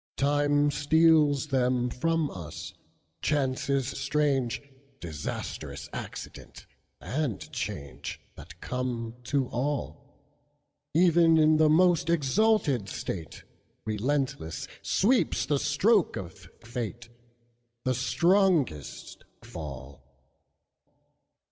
[0.17, 2.73] Time steals them from us,
[3.21, 4.59] chances strange,
[4.99, 6.65] Disastrous accident,
[6.99, 10.25] and change, That come to all;
[10.95, 13.43] Even in the most exalted state,
[13.85, 16.33] Relentless sweeps the stroke of
[16.65, 17.09] fate;
[17.83, 20.01] The strongest fall.